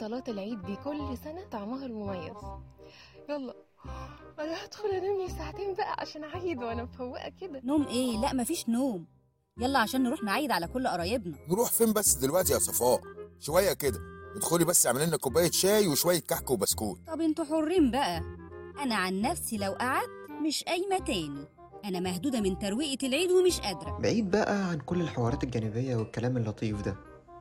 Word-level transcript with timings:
صلاة 0.00 0.24
العيد 0.28 0.62
دي 0.62 0.76
كل 0.76 1.18
سنة 1.24 1.44
طعمها 1.52 1.86
المميز. 1.86 2.32
يلا 3.28 3.54
أنا 4.38 4.64
هدخل 4.64 4.88
أنام 4.88 5.20
لي 5.22 5.28
ساعتين 5.28 5.74
بقى 5.74 5.96
عشان 5.98 6.24
أعيد 6.24 6.62
وأنا 6.62 6.84
مفوقة 6.84 7.32
كده. 7.40 7.60
نوم 7.64 7.86
إيه؟ 7.86 8.16
لا 8.20 8.34
مفيش 8.34 8.68
نوم. 8.68 9.06
يلا 9.58 9.78
عشان 9.78 10.02
نروح 10.02 10.22
نعيد 10.24 10.50
على 10.50 10.66
كل 10.66 10.86
قرايبنا. 10.88 11.36
نروح 11.48 11.70
فين 11.70 11.92
بس 11.92 12.14
دلوقتي 12.14 12.52
يا 12.52 12.58
صفاء؟ 12.58 13.00
شوية 13.40 13.72
كده. 13.72 13.98
ادخلي 14.36 14.64
بس 14.64 14.86
اعملي 14.86 15.06
لنا 15.06 15.16
كوباية 15.16 15.50
شاي 15.50 15.88
وشوية 15.88 16.18
كحك 16.20 16.50
وبسكوت. 16.50 16.98
طب 17.06 17.20
أنتوا 17.20 17.44
حرين 17.44 17.90
بقى. 17.90 18.22
أنا 18.82 18.94
عن 18.94 19.20
نفسي 19.20 19.56
لو 19.56 19.72
قعدت 19.72 20.10
مش 20.46 20.64
قايمة 20.64 20.98
تاني. 20.98 21.44
أنا 21.84 22.00
مهدودة 22.00 22.40
من 22.40 22.58
ترويقة 22.58 23.06
العيد 23.06 23.30
ومش 23.30 23.60
قادرة. 23.60 23.98
بعيد 23.98 24.30
بقى 24.30 24.54
عن 24.64 24.78
كل 24.78 25.00
الحوارات 25.00 25.44
الجانبية 25.44 25.96
والكلام 25.96 26.36
اللطيف 26.36 26.82
ده. 26.82 26.96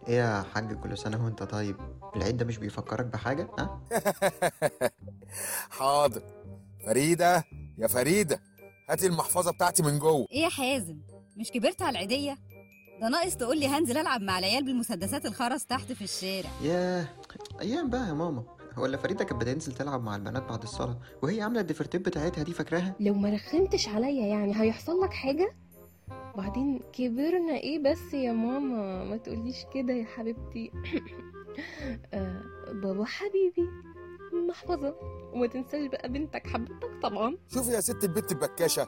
إيه 0.08 0.16
يا 0.16 0.46
حاج 0.54 0.74
كل 0.74 0.98
سنة 0.98 1.26
وانت 1.26 1.44
طيب؟ 1.44 1.76
العيد 2.16 2.38
ده 2.38 2.46
مش 2.46 2.58
بيفكرك 2.58 3.06
بحاجة؟ 3.06 3.50
ها؟ 3.60 3.82
حاضر. 5.80 6.22
فريدة 6.86 7.44
يا 7.78 7.88
فريدة 7.88 8.40
هاتي 8.90 9.08
المحفظة 9.08 9.52
بتاعتي 9.52 9.84
من 9.84 10.00
جوه. 10.00 10.28
إيه 10.32 10.42
يا 10.42 10.50
حازم؟ 10.50 10.98
مش 11.38 11.52
كبرت 11.52 11.82
على 11.82 11.90
العيدية؟ 11.92 12.38
ده 13.02 13.10
ناقص 13.10 13.36
تقول 13.36 13.60
لي 13.60 13.68
هنزل 13.68 13.98
ألعب 13.98 14.22
مع 14.22 14.40
العيال 14.40 14.66
بالمسدسات 14.66 15.26
الخرز 15.26 15.64
تحت 15.64 15.92
في 15.92 16.04
الشارع. 16.04 16.50
ياه 16.62 17.08
أيام 17.62 17.90
بقى 17.90 18.08
يا 18.08 18.14
ماما. 18.14 18.44
ولا 18.78 18.98
فريدة 18.98 19.24
كانت 19.26 19.42
بتنزل 19.42 19.74
تلعب 19.74 20.04
مع 20.04 20.16
البنات 20.16 20.44
بعد 20.44 20.64
الصلاة 20.64 21.00
وهي 21.24 21.42
عاملة 21.42 21.60
الديفرتيب 21.62 22.04
بتاعتها 22.04 22.44
دي 22.44 22.54
فاكراها؟ 22.54 22.96
لو 23.00 23.14
ما 23.14 23.30
رخمتش 23.30 23.88
عليا 23.88 24.26
يعني 24.28 24.62
هيحصل 24.62 25.00
لك 25.02 25.14
حاجة؟ 25.14 25.56
بعدين 26.38 26.80
كبرنا 26.94 27.54
إيه 27.58 27.80
بس 27.84 28.14
يا 28.14 28.32
ماما 28.32 29.04
ما 29.04 29.18
تقوليش 29.18 29.66
كده 29.74 29.94
يا 29.94 30.06
حبيبتي. 30.06 30.72
آه 32.14 32.42
بابا 32.74 33.06
حبيبي 33.06 33.70
محفظة. 34.48 34.96
وما 35.34 35.48
تنساش 35.48 35.88
بقى 35.88 36.10
بنتك 36.10 36.48
حبيبتك 36.48 36.90
طبعا. 37.04 37.38
شوفي 37.54 37.72
يا 37.72 37.80
ست 37.80 38.04
البت 38.04 38.32
البكاشة. 38.32 38.88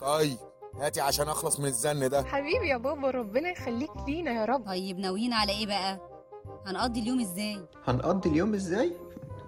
طيب 0.00 0.36
هاتي 0.80 1.00
عشان 1.00 1.28
أخلص 1.28 1.60
من 1.60 1.66
الزن 1.66 2.08
ده. 2.08 2.22
حبيبي 2.24 2.68
يا 2.68 2.76
بابا 2.76 3.10
ربنا 3.10 3.50
يخليك 3.50 3.90
لينا 4.06 4.30
يا 4.30 4.44
رب. 4.44 4.66
طيب 4.66 4.98
ناويين 4.98 5.32
على 5.32 5.52
إيه 5.52 5.66
بقى؟ 5.66 6.00
هنقضي 6.66 7.00
اليوم 7.00 7.20
إزاي؟ 7.20 7.66
هنقضي 7.84 8.30
اليوم 8.30 8.54
إزاي؟ 8.54 8.92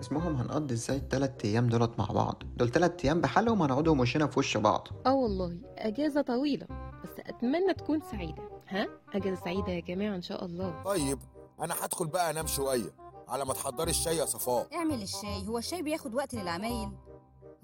اسمهم 0.00 0.36
هنقضي 0.36 0.75
إزاي 0.75 0.97
التلات 0.97 1.45
أيام 1.45 1.67
دولت 1.67 1.98
مع 1.98 2.05
بعض؟ 2.06 2.42
دول 2.56 2.69
تلات 2.69 3.05
أيام 3.05 3.20
بحالهم 3.20 3.62
هنقعدهم 3.62 4.00
وشنا 4.00 4.27
في 4.27 4.39
وش 4.39 4.56
بعض. 4.56 4.89
آه 5.06 5.14
والله 5.14 5.58
أجازة 5.78 6.22
طويلة. 6.22 6.67
بس 7.05 7.11
أتمنى 7.21 7.75
تكون 7.75 8.01
سعيدة 8.01 8.43
ها؟ 8.69 8.89
اجازة 9.15 9.41
سعيدة 9.45 9.69
يا 9.73 9.81
جماعة 9.81 10.17
إن 10.17 10.23
شاء 10.23 10.45
الله. 10.45 10.83
طيب 10.83 11.19
أنا 11.61 11.75
هدخل 11.81 12.07
بقى 12.07 12.31
أنام 12.31 12.47
شوية. 12.47 12.91
على 13.29 13.45
ما 13.45 13.53
تحضري 13.55 13.91
الشاي 13.91 14.17
يا 14.17 14.25
صفاء. 14.25 14.69
اعمل 14.75 15.03
الشاي 15.03 15.49
هو 15.49 15.59
الشاي 15.59 15.83
بياخد 15.83 16.15
وقت 16.15 16.35
للعمايل؟ 16.35 16.91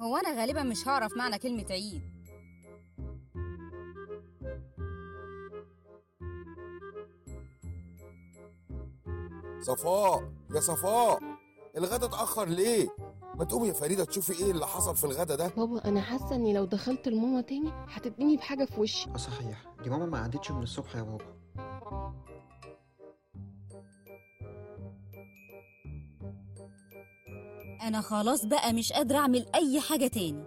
هو 0.01 0.17
أنا 0.17 0.41
غالبا 0.41 0.63
مش 0.63 0.89
هعرف 0.89 1.17
معنى 1.17 1.39
كلمة 1.39 1.67
عيد. 1.71 2.03
صفاء 9.61 10.33
يا 10.55 10.61
صفاء 10.61 11.19
الغدا 11.77 12.07
اتأخر 12.07 12.49
ليه؟ 12.49 12.89
ما 13.41 13.47
تقومي 13.47 13.69
يا 13.69 13.73
فريدة 13.73 14.05
تشوفي 14.05 14.45
إيه 14.45 14.51
اللي 14.51 14.67
حصل 14.67 14.97
في 14.97 15.05
الغدا 15.05 15.35
ده؟ 15.35 15.49
بابا 15.57 15.85
أنا 15.85 16.01
حاسة 16.01 16.35
إني 16.35 16.53
لو 16.53 16.65
دخلت 16.65 17.09
لماما 17.09 17.41
تاني 17.41 17.71
هتديني 17.89 18.37
بحاجة 18.37 18.65
في 18.65 18.81
وشي. 18.81 19.11
آه 19.11 19.17
صحيح. 19.17 19.65
دي 19.83 19.91
ماما 19.91 20.07
ما 20.07 20.19
قعدتش 20.19 20.51
من 20.51 20.63
الصبح 20.63 20.97
يا 20.97 21.03
بابا. 21.03 21.25
أنا 27.83 28.01
خلاص 28.01 28.45
بقى 28.45 28.73
مش 28.73 28.93
قادرة 28.93 29.19
أعمل 29.19 29.47
أي 29.55 29.81
حاجة 29.81 30.07
تاني. 30.07 30.45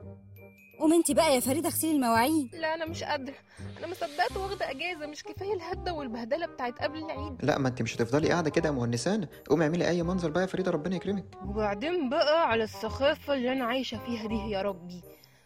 قوم 0.84 0.94
انت 0.94 1.12
بقى 1.12 1.36
يا 1.36 1.40
فريدة 1.40 1.70
اغسلي 1.70 1.92
المواعين. 1.92 2.50
لا 2.54 2.74
أنا 2.74 2.86
مش 2.86 3.04
قادرة. 3.04 3.36
أنا 3.78 3.88
ما 3.88 3.94
صدقت 3.94 4.38
واخدة 4.38 4.72
أجازة 4.72 5.06
مش 5.08 5.24
كفاية 5.24 5.54
الهدة 5.54 5.94
والبهدلة 5.94 6.46
بتاعت 6.46 6.80
قبل 6.82 6.98
العيد. 6.98 7.46
لا 7.46 7.58
ما 7.58 7.68
انت 7.70 7.82
مش 7.82 7.96
هتفضلي 7.96 8.30
قاعدة 8.30 8.50
كده 8.50 8.66
يا 8.70 8.74
مونسانة 8.74 9.28
قومي 9.50 9.64
اعملي 9.66 9.88
أي 9.90 10.04
منظر 10.04 10.30
بقى 10.30 10.42
يا 10.42 10.48
فريدة 10.48 10.72
ربنا 10.72 10.96
يكرمك. 10.96 11.26
وبعدين 11.46 12.10
بقى 12.10 12.50
على 12.50 12.64
السخافة 12.64 13.34
اللي 13.34 13.52
أنا 13.54 13.66
عايشة 13.66 14.00
فيها 14.06 14.28
دي 14.28 14.36
يا 14.52 14.62
ربي. 14.62 15.02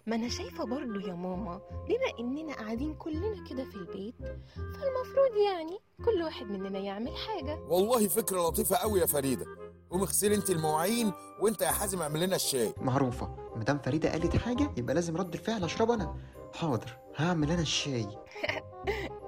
ما 0.08 0.16
أنا 0.16 0.30
شايفة 0.30 0.66
برضو 0.66 1.00
يا 1.00 1.14
ماما 1.14 1.62
بما 1.88 2.20
إننا 2.20 2.54
قاعدين 2.54 2.94
كلنا 2.96 3.44
كده 3.50 3.64
في 3.64 3.76
البيت 3.76 4.16
فالمفروض 4.56 5.38
يعني 5.46 5.78
كل 6.06 6.22
واحد 6.24 6.46
مننا 6.46 6.80
يعمل 6.80 7.12
حاجة. 7.18 7.60
والله 7.70 8.08
فكرة 8.08 8.42
لطيفة 8.48 8.76
قوي 8.76 9.00
يا 9.00 9.06
فريدة. 9.06 9.46
قومي 9.90 10.04
اغسلي 10.04 10.36
انت 10.36 10.50
المواعين 10.50 11.12
وانت 11.42 11.62
يا 11.62 11.72
حازم 11.72 12.02
اعمل 12.02 12.20
لنا 12.26 12.36
الشاي. 12.36 12.74
معروفة. 12.82 13.36
مدام 13.56 13.80
فريدة 13.80 14.12
قالت 14.12 14.38
حاجة 14.38 14.72
يبقى 14.78 14.96
لازم 14.96 15.18
رد 15.18 15.34
الفعل 15.34 15.64
اشرب 15.64 15.92
أنا. 15.92 16.16
حاضر 16.56 16.98
هعمل 17.16 17.52
أنا 17.52 17.62
الشاي. 17.62 18.08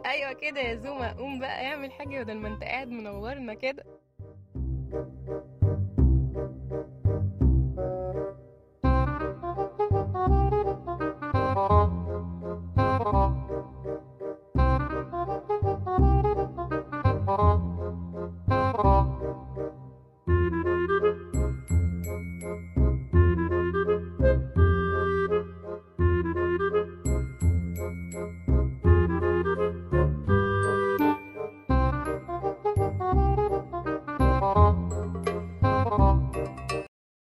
أيوة 0.05 0.33
كده 0.33 0.59
يا 0.59 0.75
زوما. 0.75 1.13
قوم 1.13 1.39
بقى 1.39 1.65
اعمل 1.65 1.91
حاجة 1.91 2.23
بدل 2.23 2.37
ما 2.37 2.47
أنت 2.47 2.63
قاعد 2.63 2.87
منورنا 2.87 3.53
كده. 3.53 3.83